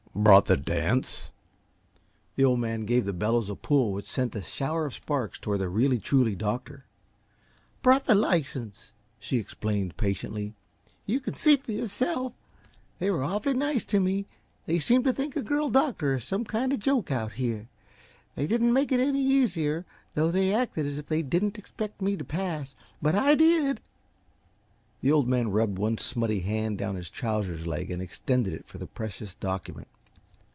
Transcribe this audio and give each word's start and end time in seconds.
"Brought 0.13 0.45
the 0.47 0.57
dance?" 0.57 1.31
The 2.35 2.43
Old 2.43 2.59
Man 2.59 2.81
gave 2.81 3.05
the 3.05 3.13
bellows 3.13 3.49
a 3.49 3.55
pull 3.55 3.93
which 3.93 4.05
sent 4.05 4.35
a 4.35 4.41
shower 4.41 4.85
of 4.85 4.93
sparks 4.93 5.39
toward 5.39 5.61
the 5.61 5.69
really, 5.69 5.99
truly 5.99 6.35
doctor. 6.35 6.83
"Brought 7.81 8.05
the 8.05 8.13
license," 8.13 8.91
she 9.19 9.37
explained, 9.39 9.95
patiently. 9.95 10.53
"You 11.05 11.21
can 11.21 11.35
see 11.37 11.55
for 11.55 11.71
yourself. 11.71 12.33
They 12.99 13.09
were 13.09 13.23
awfully 13.23 13.53
nice 13.55 13.85
to 13.85 14.01
me 14.01 14.25
they 14.65 14.79
seemed 14.79 15.05
to 15.05 15.13
think 15.13 15.37
a 15.37 15.41
girl 15.41 15.69
doctor 15.69 16.15
is 16.15 16.25
some 16.25 16.43
kind 16.43 16.73
of 16.73 16.79
joke 16.79 17.09
out 17.09 17.31
here. 17.31 17.69
They 18.35 18.47
didn't 18.47 18.73
make 18.73 18.91
it 18.91 18.99
any 18.99 19.23
easier, 19.25 19.85
though; 20.13 20.29
they 20.29 20.53
acted 20.53 20.85
as 20.85 20.97
if 20.99 21.07
they 21.07 21.21
didn't 21.21 21.57
expect 21.57 22.01
me 22.01 22.17
to 22.17 22.25
pass 22.25 22.75
but 23.01 23.15
I 23.15 23.35
did!" 23.35 23.79
The 24.99 25.11
Old 25.13 25.29
Man 25.29 25.51
rubbed 25.51 25.79
one 25.79 25.97
smutty 25.97 26.41
hand 26.41 26.77
down 26.77 26.95
his 26.97 27.09
trousers 27.09 27.65
leg 27.65 27.89
and 27.89 28.01
extended 28.01 28.53
it 28.53 28.67
for 28.67 28.77
the 28.77 28.85
precious 28.85 29.33
document. 29.35 29.87